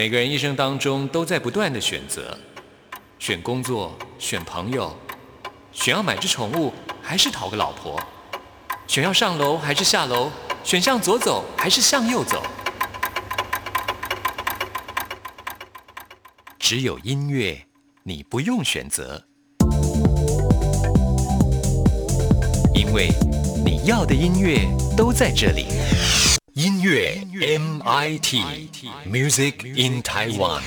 [0.00, 2.34] 每个人一生当中都在不断的选择，
[3.18, 4.96] 选工作，选朋友，
[5.72, 8.00] 选要买只宠物，还是讨个老婆，
[8.86, 10.30] 选要上楼还是下楼，
[10.64, 12.42] 选向左走还是向右走。
[16.58, 17.66] 只有音乐，
[18.02, 19.22] 你不用选择，
[22.74, 23.10] 因为
[23.62, 25.66] 你要的音乐都在这里。
[26.62, 28.44] 音乐 MIT
[29.06, 30.60] Music in Taiwan。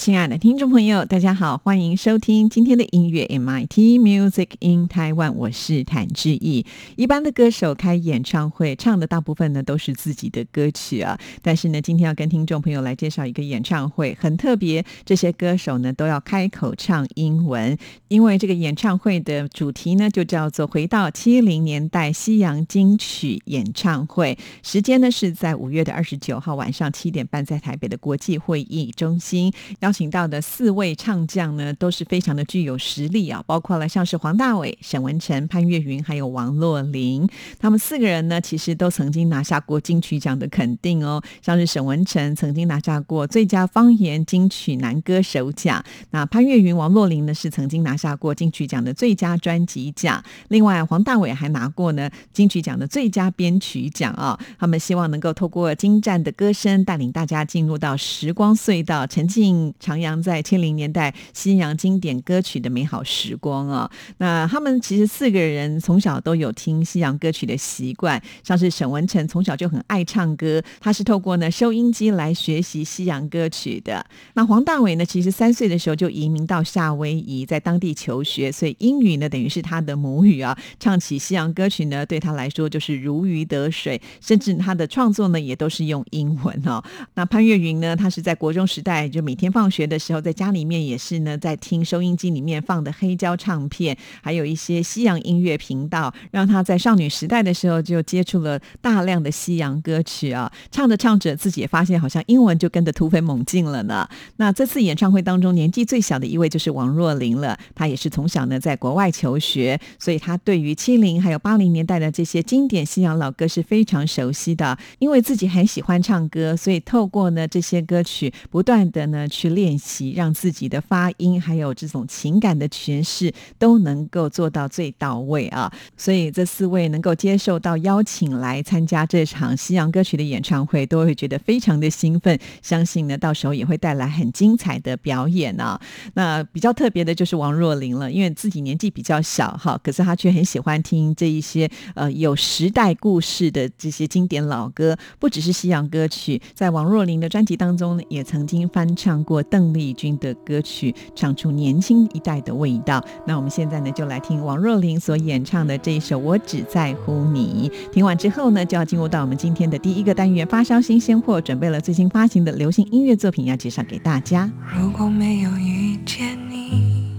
[0.00, 6.64] 亲爱的听众朋友，大家好，欢迎收听今天的音乐 MIT Music in Taiwan，我是谭志毅。
[6.96, 17.76] 一般的歌手开演唱会唱的大部分呢都是自己的歌曲啊，但是呢，今天要跟听众朋友来介绍一个演唱会，很特别，这些歌手呢都要开口唱英文，
[18.08, 29.52] 因为这个演唱会的主题呢就叫做“回到七零年代西洋金曲演唱会”，时间呢是在五月的二十九号晚上七点半，在台北的国际会议中心。
[29.80, 37.28] 邀请请到的四位唱将呢，都是非常的具有实力啊，包括了像是黄大炜、沈文成、潘越云，还有王若琳。
[37.58, 41.22] 他们四个人呢，其实都曾经拿下过金曲奖的肯定哦。
[41.42, 50.24] 像是沈文成曾经拿下过最佳方言金曲男歌手奖，那潘越云、王若琳呢，是曾经拿下过金曲奖的最佳专辑奖。
[50.48, 54.40] 另外，黄大炜还拿过呢金曲奖的最佳编曲奖啊。
[54.58, 59.74] 他们希望能够透过精湛的歌声，带领大家进入到时光隧道，沉浸。
[59.80, 63.90] 徜徉在千零年代西洋经典歌曲的美好时光啊！
[64.18, 74.04] 那他们其实四个人从小都有听西洋歌曲的习惯，像是沈文成从小就很爱唱歌，他是透过呢收音机来学习西洋歌曲的。
[74.34, 80.56] 那黄大炜呢，其实三岁的时候就移民到夏威夷，在当地求学，所以英语呢等于是他的母语啊。
[80.78, 86.82] 唱起西洋歌曲呢，对他来说就是如鱼得水，甚至他的创作呢也都是用英文哦。
[87.14, 100.50] 那潘越云呢，他是在国中时代就每天放学的时候，在家里面也是呢，在听收音机里面放的黑胶唱片，还有一些西洋音乐频道，让他在少女时代的时候就接触了大量的西洋歌曲啊。
[100.70, 104.08] 唱着唱着，自己也发现好像英文就跟着突飞猛进了呢。
[104.36, 107.58] 那这次演唱会当中，年纪最小的一位就是王若琳了。
[107.74, 114.78] 她也是从小呢在国外求学，所以她对于七零还有八零年代的这些经典西洋老歌是非常熟悉的。
[114.98, 119.50] 因为自己很喜欢唱歌，所以透过呢这些歌曲，不断的呢去。
[119.60, 125.70] 练习让自己的发音还有这种情感的诠释都能够做到最到位啊！
[125.98, 132.38] 所以这四位能够接受到邀请来参加这场西洋歌曲的演唱会，都会觉得非常的兴奋。
[132.62, 135.78] 相信呢，到时候也会带来很精彩的表演啊！
[136.14, 149.42] 那比较特别的就是王若琳了，因为自己年纪比较小哈，可是她却很喜欢听这一些呃有时代故事的这些经典老歌，不只是西洋歌曲，在王若琳的专辑当中也曾经翻唱过。
[149.50, 153.04] 邓丽君的歌曲唱出年轻一代的味道。
[153.26, 157.70] 那我们现在呢，就来听王若琳所演唱的这一首《我只在乎你》。
[157.92, 164.50] 听完之后呢，就要进入到我们今天的第一个单元——发烧新鲜货，准备了最新发行的流行音乐作品要介绍给大家。
[164.78, 167.10] 如果没有遇见你，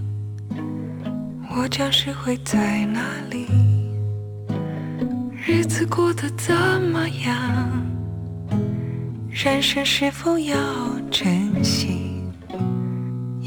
[1.54, 3.00] 我将是会在哪
[3.30, 3.46] 里？
[5.44, 6.54] 日子过得怎
[6.90, 7.82] 么样？
[9.30, 10.56] 人生是否要
[11.10, 12.11] 珍惜？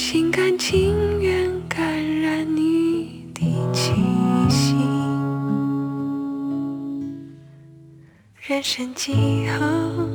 [0.00, 1.84] 心甘情愿感
[2.20, 3.42] 染你的
[3.72, 3.92] 气
[4.48, 4.76] 息。
[8.36, 10.07] 人生几何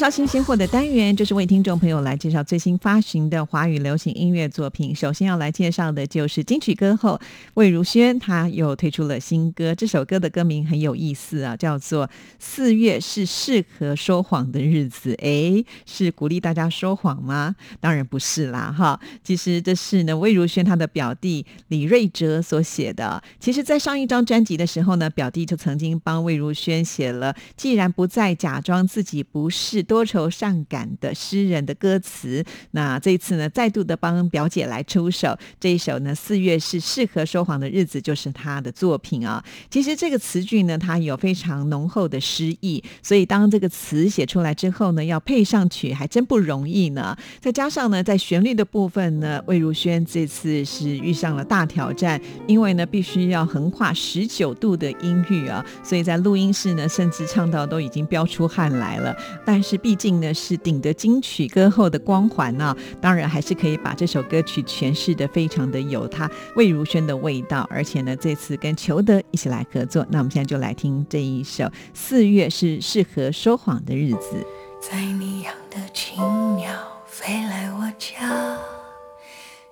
[0.00, 4.94] 发烧新鲜货的单元，就是为听众朋友来介绍最新发行的华语流行音乐作品。
[4.96, 7.20] 首先要来介绍的就是金曲歌后
[7.52, 9.74] 魏如萱，她又推出了新歌。
[9.74, 12.08] 这首歌的歌名很有意思啊，叫做
[12.38, 15.12] 《四月是适合说谎的日子》。
[15.18, 17.54] 诶，是鼓励大家说谎吗？
[17.78, 18.98] 当然不是啦，哈。
[19.22, 23.22] 其实这是呢魏如萱她的表弟李瑞哲所写的。
[23.38, 32.44] 其实，在上一张专辑的时候呢，表弟就曾经帮魏如萱写了“既然不再假装自己不是多愁善感的诗人”的歌词。
[32.70, 39.44] 那这一次呢，再度的帮表姐来出手，这一首呢，四月是适合说谎的日子，就是她的作品啊。
[39.68, 47.16] 其实这个词句呢，它有非常浓厚的诗意，所以当这个词写出来之后呢，要配上曲还真不容易呢。
[47.40, 59.16] 再加上呢，在旋律的部分呢，魏如萱这次是遇上了大挑战，因为呢，必须要横跨十九度的音域啊，所以在录音室呢，甚至唱到都已经飙出汗来了。
[59.44, 70.06] 但是毕竟呢，是顶着金曲歌后的光环呢、当然还是可以把这首歌曲诠释的非常的有他魏如萱的味道，而且呢，这次跟裘德一起来合作。
[70.10, 74.36] 那我们现在就来听这一首《四月是适合说谎的日子》。
[74.80, 76.22] 在你养的青
[76.56, 76.70] 鸟
[77.06, 78.56] 飞来我家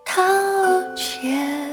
[0.05, 0.23] 掏
[0.95, 1.71] 钱，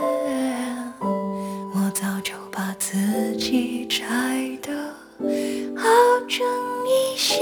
[1.73, 5.87] 我早就把自己摘的好
[6.27, 6.45] 整
[6.85, 7.35] 一下，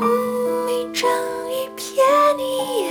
[0.00, 1.08] 嗯，一整
[1.50, 1.86] 一片
[2.38, 2.42] 你
[2.82, 2.86] 也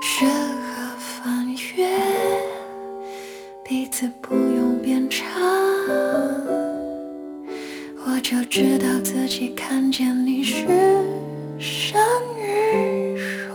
[0.00, 1.88] 适合翻阅，
[3.64, 5.24] 彼此不用辩偿。
[8.06, 10.64] 我就知道自己看见你是
[11.58, 12.00] 善
[12.38, 13.52] 于说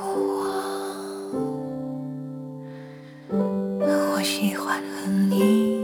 [3.30, 3.32] 谎。
[3.32, 5.79] 我喜欢和你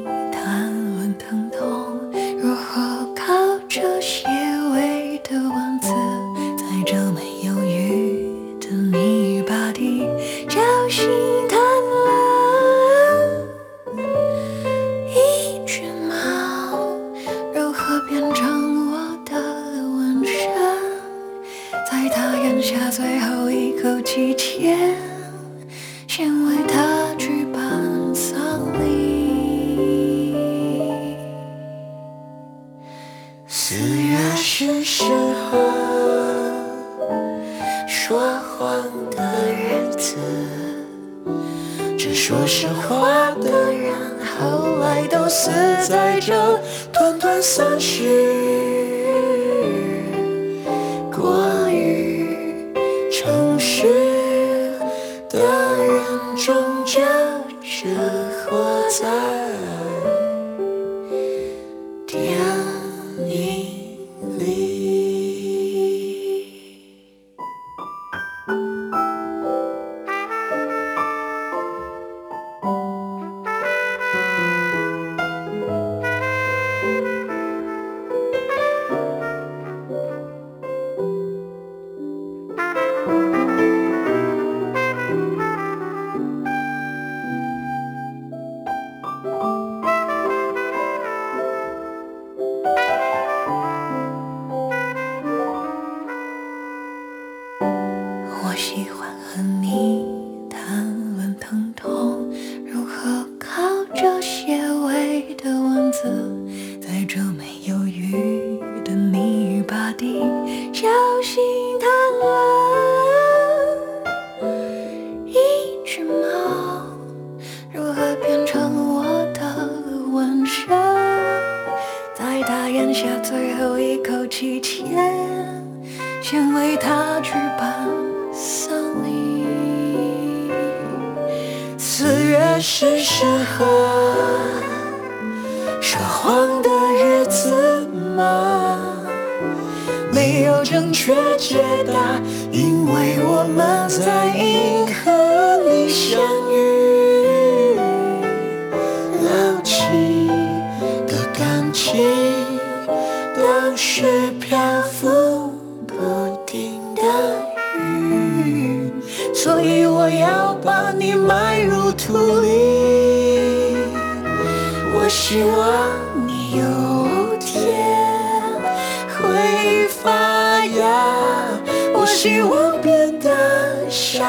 [172.36, 174.28] 希望变得像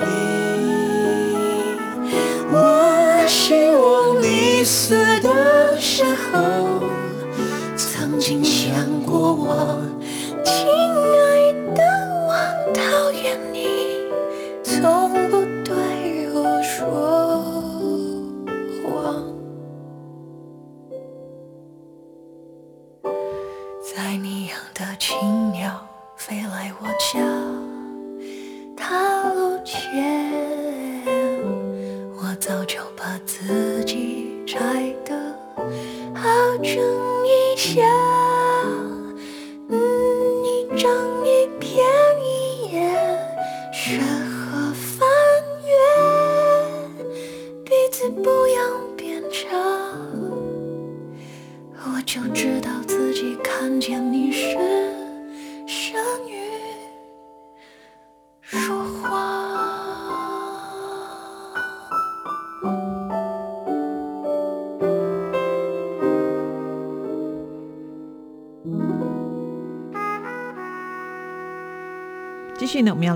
[0.00, 0.06] 你。
[2.50, 6.82] 我希望你死的时候，
[7.76, 8.72] 曾经想
[9.06, 9.80] 过我，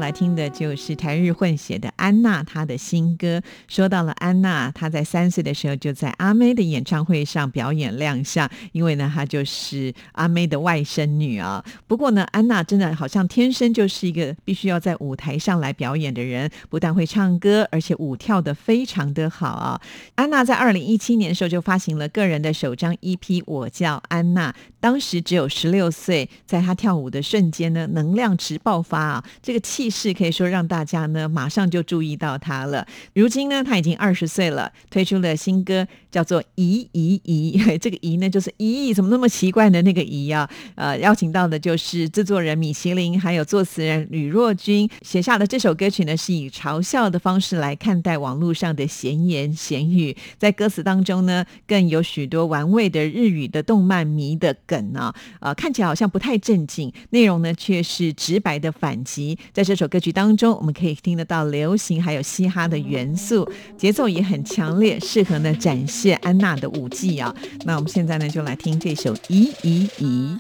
[0.09, 3.43] 来听的就是台日混血的安娜她的新歌。
[3.69, 11.63] 说到了安娜，她在三岁的时候就在阿妹的演唱会上表演亮相，因为呢，她就是阿妹的外甥女啊。
[11.87, 19.81] 不过呢，安娜真的好像天生就是一个必须要在舞台上来表演的人，不但会唱歌，而且舞跳得非常的好啊。
[20.15, 29.25] 安娜在二零一七年的时候就发行了个人的首张 EP《我叫安娜》，当时只有十六岁，在她跳舞的瞬间呢，能量值爆发啊！
[29.43, 32.87] 这个气势可以说让大家呢马上就注注意到他了。
[33.13, 37.61] 如今呢，他已经二十岁了，推出了新歌，叫做《咦咦咦》。
[37.83, 40.49] 这个“咦”呢，就是“咦”，怎么那么奇怪的那个“咦”啊？
[40.77, 50.17] 呃，邀请到的就是制作人米其林，还有作词人吕若君写下的这首歌曲呢，是以嘲笑的方式来看待网络上的闲言闲语。
[50.39, 59.37] 在歌词当中呢，更有许多玩味的日语的动漫迷的梗啊，呃，看起来好像不太正经，内容呢却是直白的反击。
[59.53, 67.33] 在这首歌曲当中，我们可以听得到流行还有嘻哈的元素，节奏也很强烈，适合呢展现安娜的舞技啊。
[67.65, 70.37] 那我们现在呢就来听这首《咦咦咦》。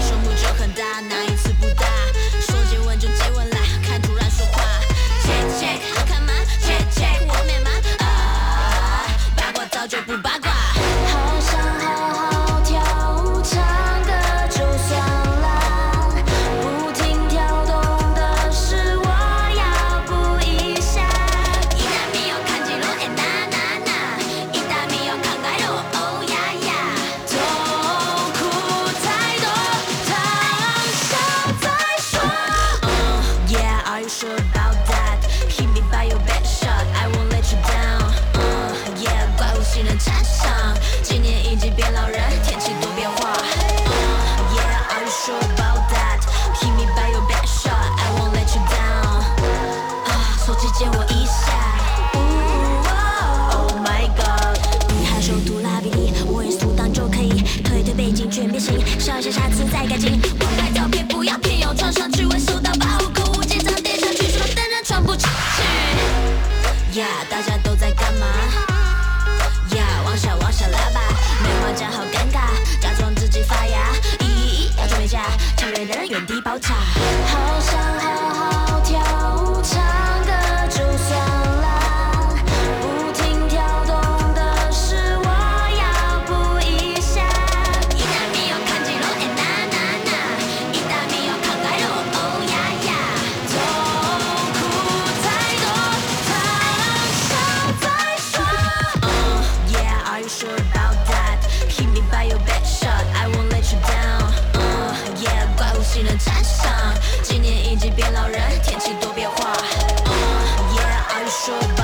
[0.00, 0.46] 就，
[1.60, 1.86] 不大？
[2.40, 4.62] 说接吻就接吻啦，看突然说话。
[5.22, 6.32] Check check，好看吗
[6.62, 7.70] ？Check check，我美吗？
[7.98, 9.04] 啊，
[9.36, 10.16] 八卦早就不
[106.18, 106.94] 战场。
[107.22, 109.52] 今年已经变老人，天气多变化。
[110.04, 110.10] Uh,
[110.74, 111.79] yeah, are you sure?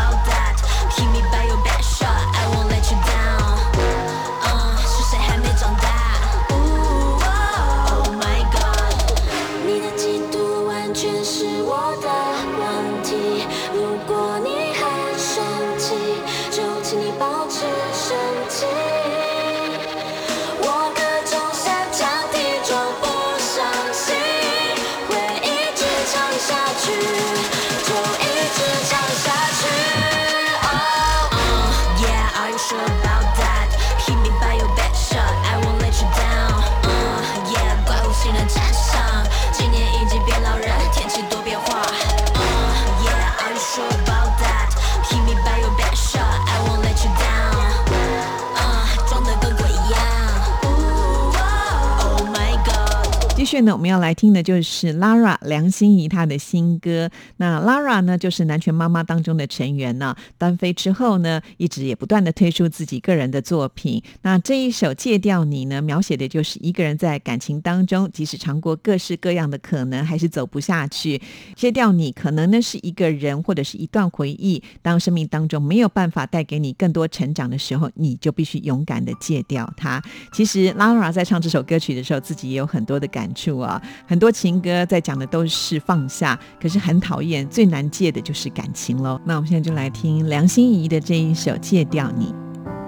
[53.56, 57.08] 续呢，我们要来听的就是 Lara 梁心怡她的新歌。
[57.38, 60.14] 那 Lara 呢，就是南拳妈妈当中的成员呢。
[60.36, 64.02] 单飞之后呢，一直也不断的推出自己个人的作品。
[64.22, 71.20] 那这一首《戒掉你》呢，描写的就是一个人在感情当中，即使尝过各式各样的可能，还是走不下去。
[71.54, 74.62] 戒掉你，可能呢是一个人或者是一段回忆。
[74.82, 80.02] 当生命当中没有办法带给你更多成长的时候，你就必须勇敢的戒掉它。
[80.32, 83.80] 其实 Lara 在唱这首歌曲的时候，自己也有很多的感触啊。
[84.06, 89.20] 很多情歌在讲的都是放下，可是很讨厌，最难戒的就是感情喽。
[89.24, 92.34] 那我们现在就来听梁心颐的这一首《戒掉你》。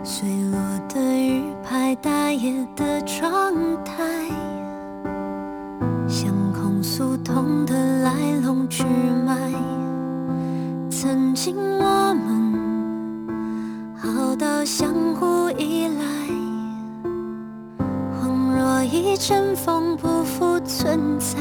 [0.05, 3.94] 碎落的日拍，大夜的窗台，
[6.09, 8.85] 想控诉痛的来龙去
[9.27, 9.53] 脉。
[10.88, 16.27] 曾经我们好到相互依赖，
[18.59, 21.38] 若一阵风，不复存在。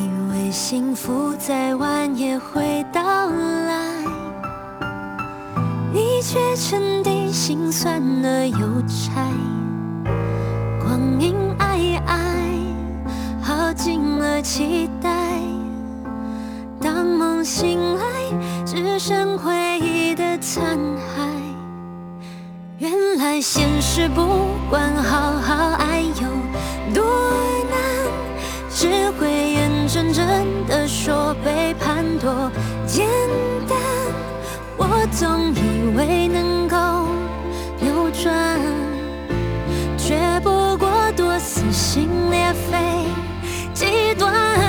[0.00, 3.76] 以为幸福再晚也会到来，
[5.92, 9.24] 你却沉底心酸了邮差。
[10.80, 12.10] 光阴皑皑，
[13.40, 15.38] 耗尽了期待。
[16.80, 18.04] 当梦醒来，
[18.66, 21.33] 只剩回忆的残骸。
[22.84, 24.20] 原来现实不
[24.68, 27.02] 管好好爱有多
[27.70, 27.80] 难，
[28.68, 30.22] 只会眼睁睁
[30.66, 32.50] 的说背叛多
[32.86, 33.08] 简
[33.66, 33.78] 单。
[34.76, 36.76] 我总以为能够
[37.80, 38.60] 扭转，
[39.96, 43.06] 却不过多撕心裂肺
[43.72, 44.63] 几段。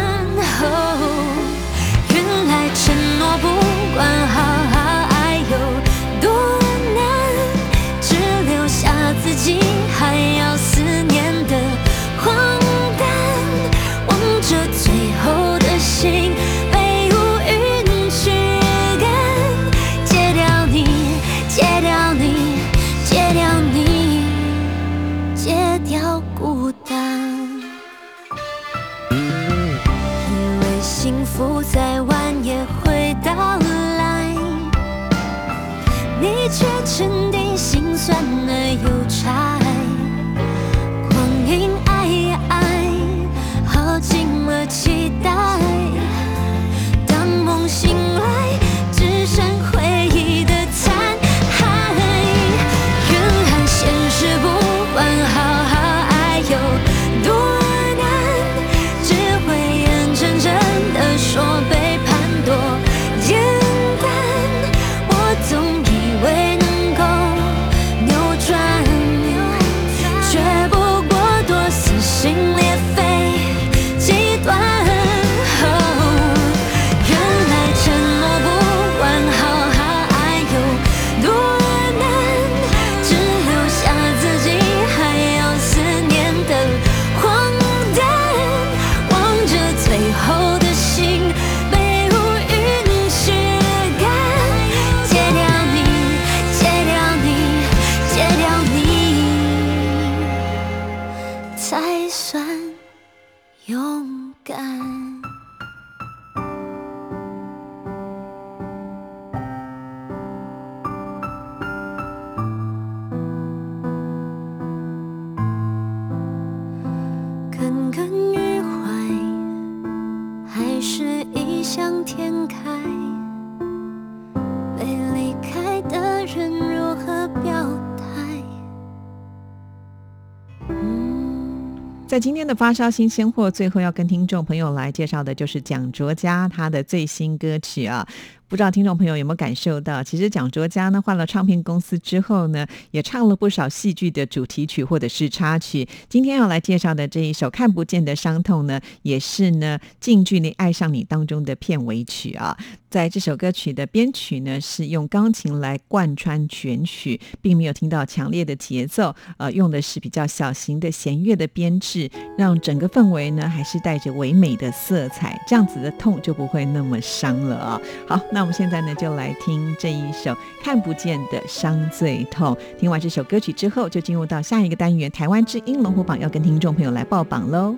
[132.15, 138.07] 在今天的发烧新鲜货，最后要跟听众朋友来介绍的就是蒋卓佳他的最新歌曲啊。
[138.47, 145.85] 不知道听众朋友有没有感受到，其实蒋卓佳呢换了唱片公司之后呢，也唱了不少戏剧的主题曲或者是插曲。
[146.07, 152.57] 今天要来介绍的这一首《看不见的伤痛》呢，也是呢《近距离爱上你》当中的片尾曲啊。
[152.95, 167.81] 在这首歌曲的编曲呢，是用钢琴来贯穿全曲，并没有听到强烈的节奏，呃，用的是比较小型的弦乐的编制，让整个氛围呢还是带着唯美的色彩，这样子的痛就不会那么伤了啊。
[168.07, 170.31] 好，那我们现在呢就来听这一首
[170.63, 172.55] 《看不见的伤最痛》。
[172.79, 177.75] 听完这首歌曲之后，就进入到下一个单元——台湾之音龙虎榜，要跟听众朋友来报榜喽。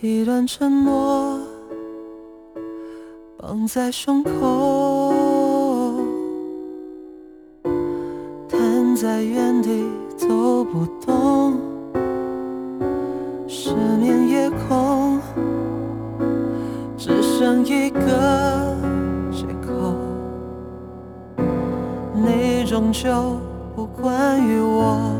[0.00, 1.27] 一段沉默
[3.48, 5.94] 放在胸口，
[8.46, 9.86] 瘫在原地
[10.18, 10.26] 走
[10.64, 11.56] 不动，
[13.46, 15.18] 失眠夜空
[16.98, 18.76] 只剩一个
[19.32, 19.94] 借口。
[22.12, 23.38] 你终究
[23.74, 25.17] 不关于我。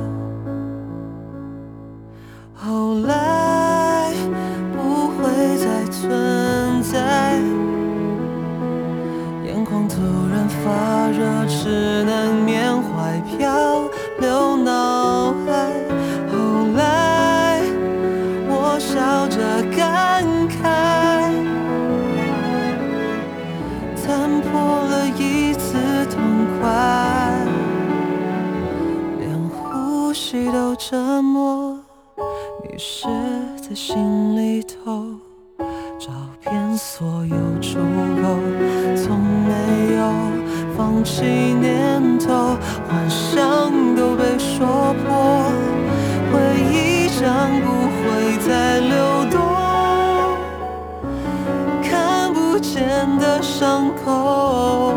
[53.43, 54.88] 伤口。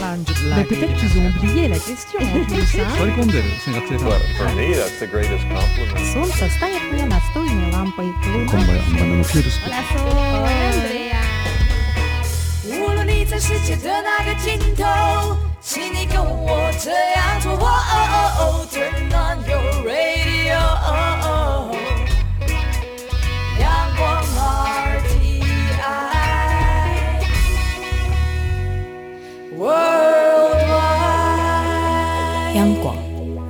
[0.00, 0.56] lanjut lagi.
[0.56, 2.18] Mais peut-être qu'ils ont oublié la question
[4.36, 6.12] for me, that's the greatest compliment.
[10.04, 11.22] Hola, Andrea.
[19.12, 20.73] on your radio。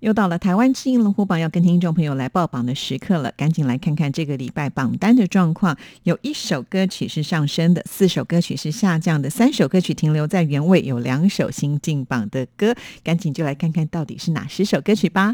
[0.00, 5.76] 又到了台湾之音龙虎榜要跟听众朋友来报榜的时刻了，赶紧来看看这个礼拜榜单的状况。
[6.02, 15.32] 有一首歌曲是上升的，四首歌曲是下降的，三首歌曲停留在原位，有两首新进榜的歌，赶紧就来看看到底是哪十首歌曲吧。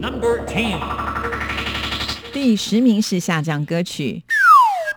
[0.00, 0.78] Number ten，
[2.32, 4.22] 第十名是下降歌曲。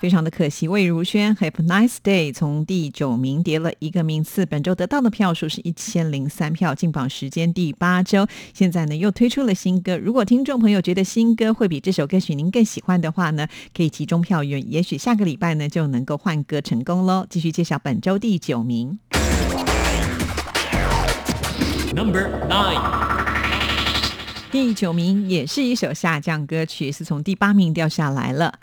[0.04, 8.28] 非常的可惜，魏如萱《Have a Nice Day》从第九名跌了一个名次，本周得到的票数是一千零三票，进榜时间第八周。
[8.54, 17.26] 现在呢又推出了新歌，如果听众朋友觉得新歌会比这首歌曲您更喜欢的话呢，可以集中票源，也许下个礼拜呢就能够换歌成功喽。
[17.30, 19.00] 继续介绍本周第九名。
[21.96, 22.82] Number nine，
[24.52, 28.56] 第九名也是一首下降歌曲，是从第八名掉下来了。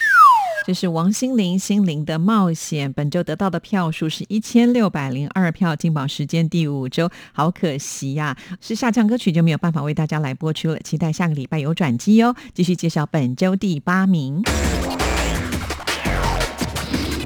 [0.67, 12.37] 这是王心凌《心灵的冒险》，本周得到的票数是一千六百零二票，进榜时间第五周，好可惜呀、是下降歌曲就没有办法为大家来播出了，期待下个礼拜有转机哦。
[12.55, 14.43] 继续介绍本周第八名。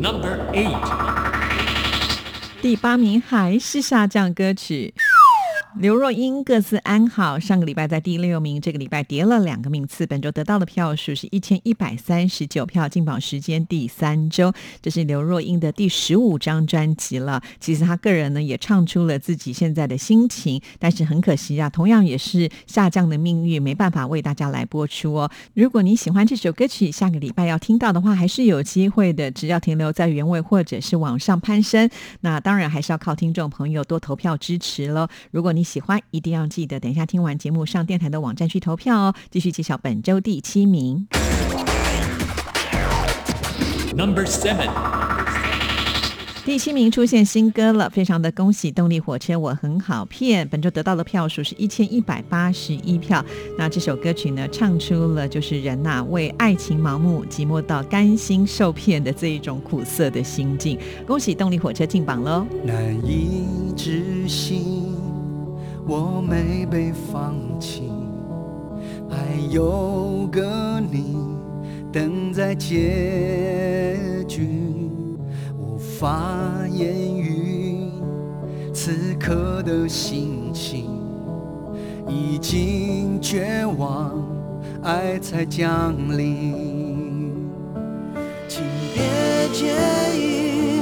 [0.00, 0.78] Number eight，
[2.62, 4.94] 第八名还是下降歌曲。
[5.80, 17.42] 刘若英各自安好，上个礼拜在第六名，这个礼拜跌了两个名次，本周得到的票数是一千一百三十九票，进榜时间第三周，这是刘若英的第十五张专辑了。
[17.58, 25.28] 其实她个人呢也唱出了自己现在的心情，但是很可惜啊，同样也是下降的命运，没办法为大家来播出哦。
[25.54, 31.90] 如果你喜欢这首歌曲，下个礼拜要听到的话，还是有机会的，只要停留在原位或者是往上攀升。
[32.20, 35.08] 那当然还是要靠听众朋友多投票支持喽。
[35.32, 39.14] 如果你喜欢，一定要记得等一下听完节目上电台的网站去投票哦。
[39.30, 41.08] 继续揭晓本周第七名。
[43.96, 44.68] Number seven，
[46.44, 50.48] 第七名出现新歌了，非常的恭喜动力火车，我很好骗。
[50.48, 53.24] 本周得到的票数是一千一百八十一票。
[53.56, 60.76] 那这首歌曲呢，唱出了就是人呐、为爱情盲目、寂寞到甘心受骗的这一种苦涩的心境。
[61.06, 62.44] 恭喜动力火车进榜喽！
[62.64, 64.92] 难以置信，
[65.86, 67.92] 我没被放弃，
[69.08, 69.16] 还
[69.50, 71.16] 有个你
[71.92, 74.48] 等在结局，
[75.58, 77.90] 无法言语
[78.72, 80.86] 此刻的心情，
[82.08, 84.12] 已经绝望，
[84.82, 87.34] 爱才降临。
[88.48, 89.02] 请别
[89.52, 89.74] 介
[90.16, 90.80] 意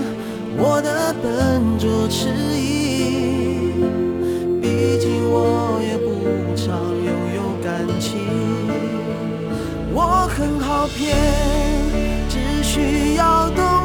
[0.57, 3.02] 我的笨拙迟疑，
[5.35, 6.77] 我也不常
[7.09, 8.11] 拥有感情。
[9.95, 11.17] 我很好骗，
[12.29, 13.82] 只需要动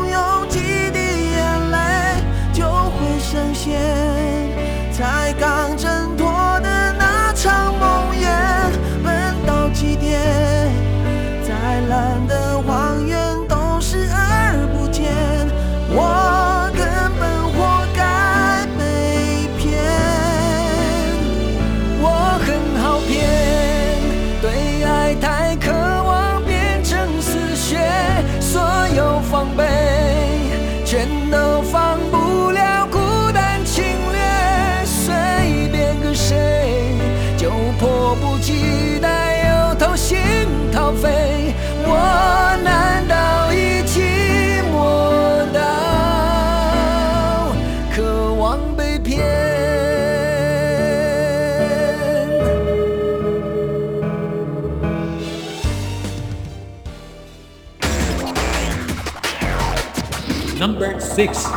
[61.17, 61.56] six，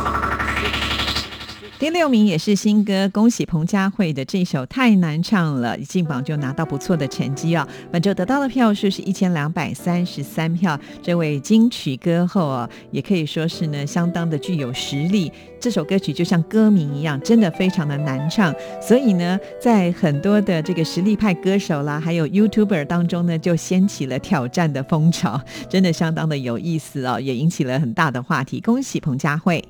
[1.91, 7.67] 六名也是新歌，恭喜彭佳慧的这首太难唱了，一进榜就拿到不错的成绩啊！
[7.91, 15.31] 本周得到的票数是一千两百三十三票，这位金曲歌后啊，也可以说是呢相当的具有实力。
[15.59, 28.59] 这首歌曲就像歌名一样，真的非常的难唱，所以呢，在很多的这个实力派歌手啦，还有 YouTuber 当中呢，就掀起了挑战的风潮，真的相当的有意思哦，也引起了很大的话题。
[28.59, 29.63] 恭喜彭佳慧！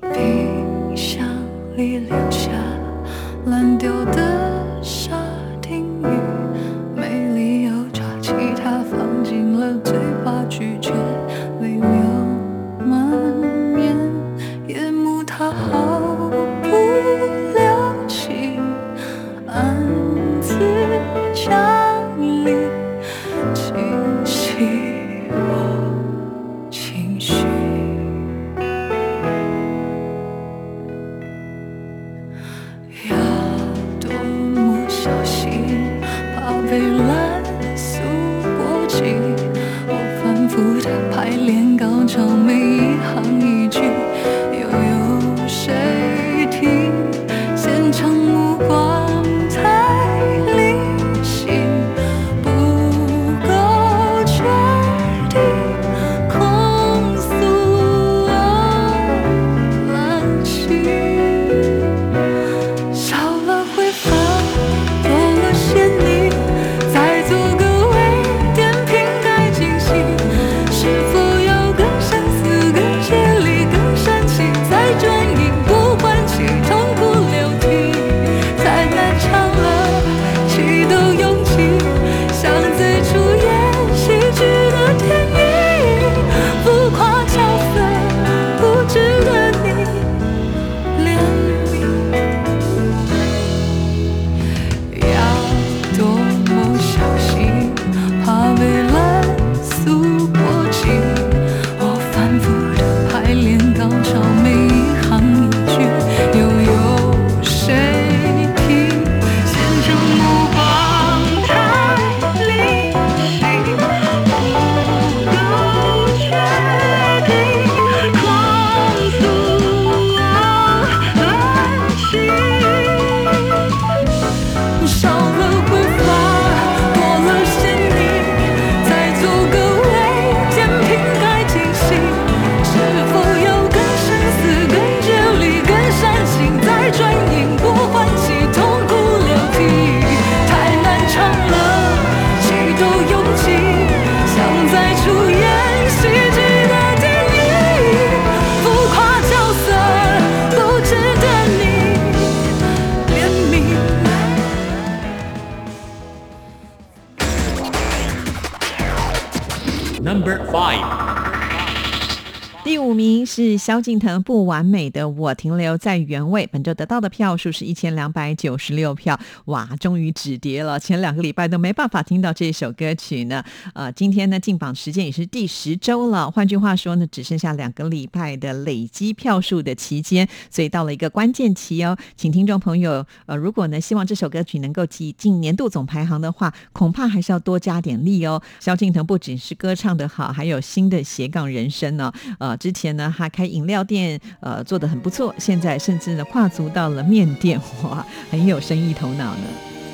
[162.72, 166.46] 第五名是萧敬腾《不完美的我》，停留在原位。
[166.46, 170.80] 本周得到的票数是一千两百九十六票，哇，终于止跌了。
[170.80, 173.44] 前两个礼拜都没办法听到这首歌曲呢。
[173.74, 181.94] 呃，今天呢进榜时间也是第十周了，换句话说呢，只剩下两个礼拜的累积票数的期间，所以到了一个关键期哦。
[182.16, 188.40] 请听众朋友，呃，如果呢希望这首歌曲能够挤进年度总排行的话，恐怕还是要多加点力哦。
[188.60, 199.40] 萧敬腾不仅是歌唱的好，还有新的斜杠人生呢、呃，之前呢他开饮料店，呃，做的很不错，现在甚至呢跨足到了面店，哇，很有生意头脑呢。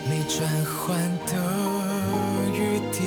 [0.06, 1.32] 没转换的
[2.52, 3.06] 余地，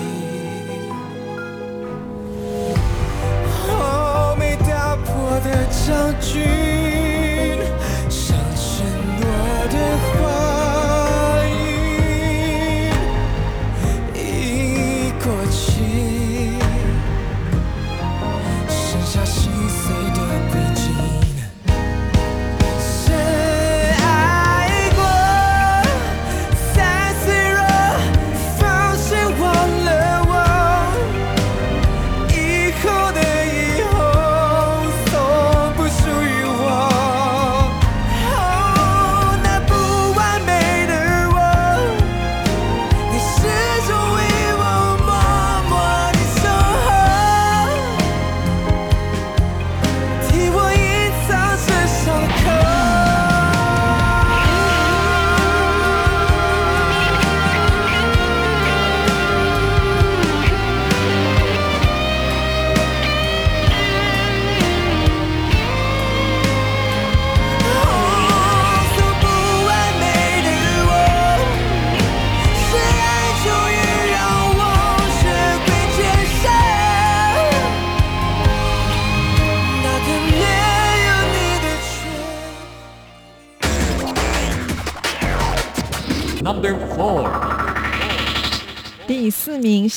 [3.70, 6.40] 哦，没打破的僵局，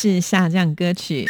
[0.05, 1.27] 是下降歌曲。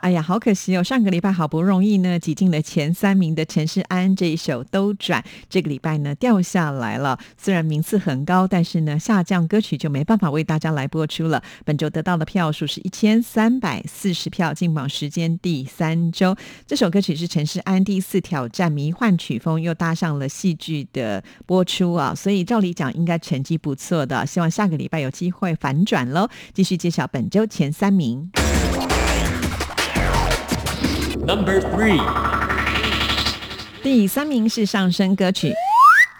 [0.00, 0.82] 哎呀，好可惜哦！
[0.82, 7.18] 上个礼拜好不容易呢挤进了前三名的陈世安这一首《兜转》，这个礼拜呢掉下来了。
[7.36, 11.42] 虽然名次很高，但是呢下降歌曲就没办法为大家来播出了。
[11.66, 16.34] 本周得到的票数是一千三百四十票，进榜时间第三周。
[16.66, 24.24] 这首歌曲是陈世安第一次挑战迷幻曲风，又搭上了戏剧的播出啊，所以照理讲应该成绩不错的。
[24.26, 26.28] 希望下个礼拜有机会反转喽。
[26.54, 28.30] 继续揭晓本周前三名。
[31.30, 32.02] Number three，
[33.84, 35.52] 第三名是上升歌曲。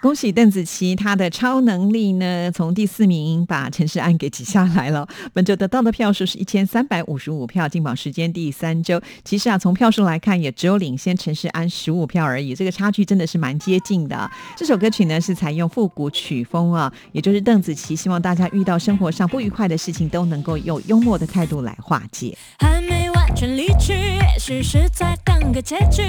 [0.01, 5.05] 恭喜邓紫棋，她的超能力呢，从第四名把陈世安给挤下来了。
[5.33, 9.01] 本周得到的票数是一千三百五十五票，进榜时间第三周。
[9.25, 14.31] 其实啊，从票数来看，也只有领先陈世安十五票而已，这个差距真的是蛮接近的。
[14.55, 22.37] 这首歌曲呢是采用复古曲风啊，也就是邓紫棋希望大家遇到生活上不愉快的事情都能够用幽默的态度来化解。
[22.59, 26.03] 还没完全离去，也许是在等个结局，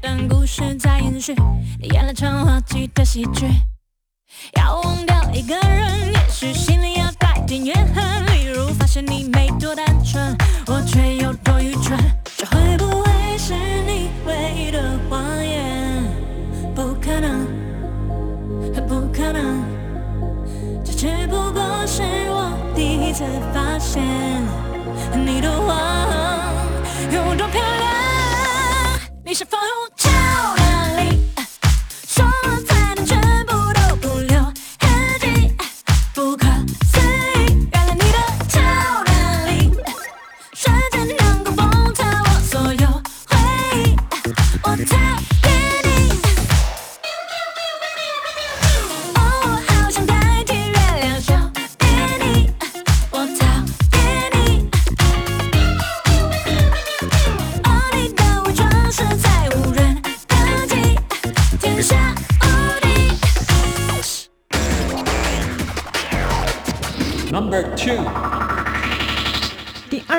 [0.00, 1.34] 但故事在延续，
[1.80, 3.46] 演了场滑稽的喜剧。
[4.56, 11.98] 要忘掉一个人，也许心里要带点怨恨，例如发现你没多单纯，我却有多愚蠢，
[12.36, 16.04] 这会不会是你唯一的谎言？
[16.74, 17.46] 不可能，
[18.86, 19.64] 不可能，
[20.84, 24.02] 这只不过是我第一次发现。
[25.24, 25.76] 你的谎
[27.12, 29.00] 有多漂亮？
[29.24, 29.62] 你是否有
[29.96, 30.10] 超
[30.55, 30.55] 能
[67.46, 68.25] Number two，第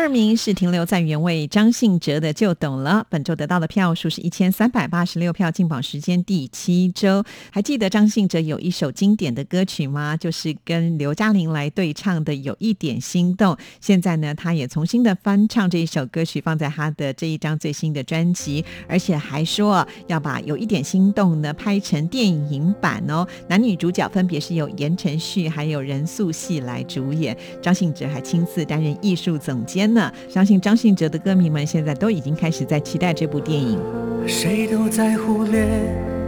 [0.08, 7.22] 二名是停留在原位张信哲的《就懂了》，本周得到的票数是一千三百八十六票，进榜时间第七周。
[7.52, 10.16] 还记得张信哲有一首经典的歌曲吗？
[10.16, 13.54] 就是跟刘嘉玲来对唱的《有一点心动》。
[13.82, 23.28] 现在呢，他也重新的翻唱这一首歌曲，放在他的这一张最新的专辑，而且还说要把《有一点心动》呢拍成电影版哦。
[23.50, 30.14] 男女主角分别是由言承旭还有任素汐来主演，张信哲还亲自担任艺术总监呢。
[30.30, 33.78] 相信张信哲的歌迷们现在都已经开始在期待这部电影。
[34.26, 35.66] 谁都在忽略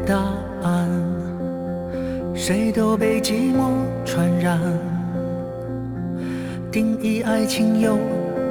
[0.05, 0.15] 答
[0.63, 0.89] 案，
[2.33, 3.71] 谁都被寂寞
[4.03, 4.59] 传染。
[6.71, 7.97] 定义爱情有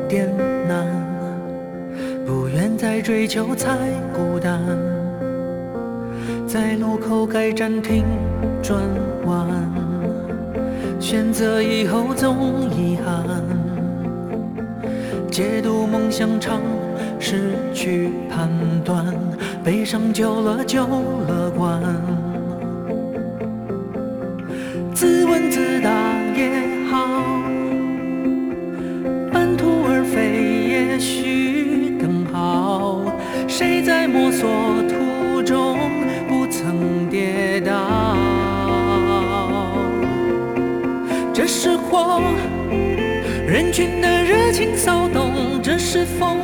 [0.08, 0.28] 点
[0.68, 0.86] 难，
[2.26, 3.76] 不愿再追求才
[4.12, 4.60] 孤单。
[6.46, 8.04] 在路口该暂停
[8.62, 8.80] 转
[9.24, 9.46] 弯，
[10.98, 13.67] 选择以后总遗憾。
[15.30, 16.60] 解读梦想长，
[17.18, 18.48] 失去判
[18.84, 19.14] 断，
[19.62, 20.84] 悲伤久了就
[21.28, 21.80] 乐观。
[24.94, 25.90] 自问自答
[43.68, 46.38] 人群的热情骚动，这是风；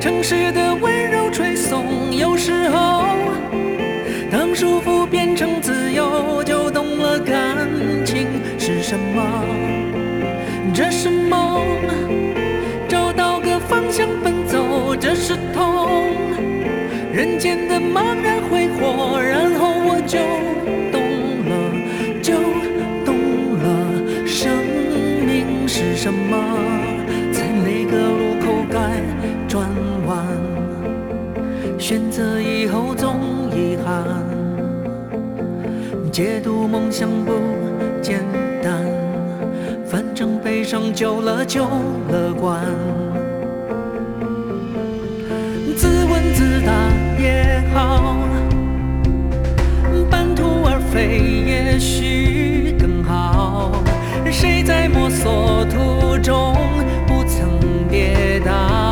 [0.00, 2.16] 城市的温柔吹送。
[2.16, 3.04] 有时候，
[4.30, 7.68] 当束缚变成自由，就懂了感
[8.06, 8.26] 情
[8.58, 9.44] 是什么。
[10.72, 11.60] 这是梦，
[12.88, 16.06] 找到个方向奔走，这是痛。
[17.12, 20.18] 人间的茫然挥霍，然后我就
[32.12, 33.16] 择以后总
[33.50, 34.04] 遗憾。
[36.12, 37.32] 解读梦想不
[38.02, 38.22] 简
[38.62, 38.84] 单，
[39.86, 41.64] 反正悲伤久了就
[42.10, 42.60] 乐观。
[45.74, 46.72] 自问自答
[47.18, 48.14] 也好，
[50.10, 53.72] 半途而废也许更好。
[54.30, 56.54] 谁在摸索途中
[57.06, 57.58] 不曾
[57.88, 58.91] 跌倒？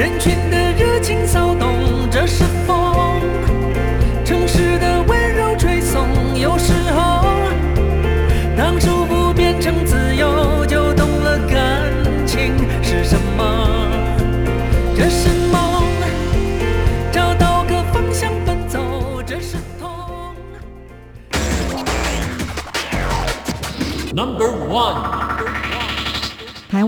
[0.00, 0.49] 人群。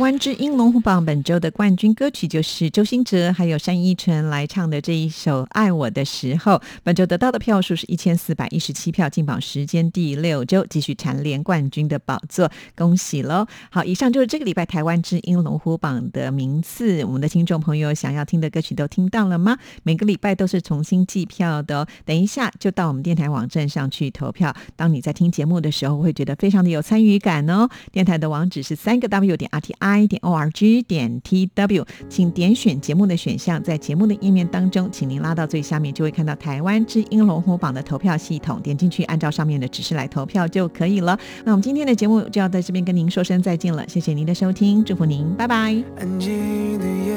[0.02, 6.54] 台湾之音龙虎榜本周的冠军歌曲就是周星哲还有单依纯来唱的这一首《爱我的时候》。
[6.82, 13.46] 本周得到的票数是一千四百一十七票，进榜时间第六周，继续蝉联冠军的宝座，恭喜喽！
[13.70, 17.04] 好，以上就是这个礼拜台湾之音龙虎榜的名次。
[17.04, 19.56] 我们的听众朋友想要听的歌曲都听到了吗？
[19.84, 21.86] 每个礼拜都是重新计票的哦。
[22.04, 24.52] 等一下就到我们电台网站上去投票。
[24.74, 27.68] 当你在听节目的时候，会觉得非常的有参与感哦。
[27.92, 41.18] 电台的网址是三个 W 点 R T I i 点 O R G 点 T W，请点选节目的选项，在节目的页面当中，请您拉到最下面，就会看到台湾之音龙虎榜的投票系统，点进去，按照上面的指示来投票就可以了。
[41.44, 45.74] 那我们今天的节目就要在这边跟您说声再见了，谢谢您的收听，祝福您，拜拜。
[45.98, 47.14] 安静的夜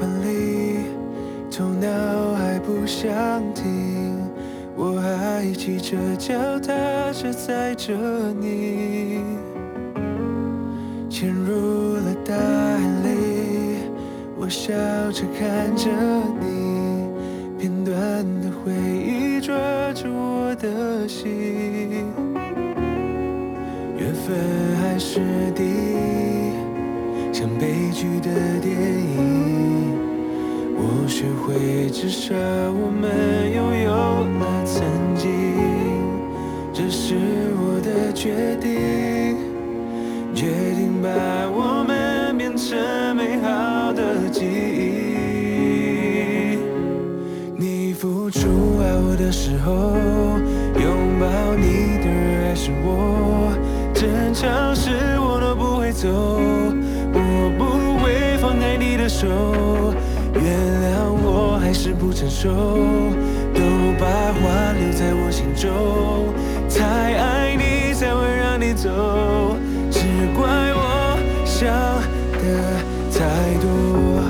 [0.00, 0.78] 晚里，
[1.50, 3.08] 头脑还不想
[3.54, 3.64] 停，
[4.76, 7.94] 我还骑着脚踏车载着
[8.40, 9.18] 你，
[11.20, 13.10] 潜入了大海里，
[14.36, 14.72] 我笑
[15.10, 15.90] 着看着
[16.40, 17.08] 你，
[17.58, 17.92] 片段
[18.40, 19.52] 的回忆抓
[19.94, 22.06] 住我的心，
[23.96, 24.36] 缘分
[24.80, 25.18] 还是
[25.56, 25.64] 敌。
[27.32, 29.98] 像悲剧的电影，
[30.76, 35.26] 我学会至少我们拥有了曾经，
[36.72, 37.16] 这是
[37.56, 39.36] 我的决定，
[40.38, 41.08] 决定把
[41.50, 42.78] 我们变成
[43.16, 44.94] 美好的记忆。
[47.56, 49.98] 你付出爱我的时候，
[50.80, 51.26] 拥抱
[51.56, 53.50] 你的人还是我，
[53.92, 56.08] 争吵时我都不会走。
[57.12, 59.26] 我不会放开你的手，
[60.34, 62.48] 原谅我还是不成熟，
[63.52, 63.60] 都
[63.98, 66.32] 把话留在我心中，
[66.70, 69.56] 太爱你才会让你走。
[70.18, 71.68] 只怪我想
[72.42, 74.27] 的太多。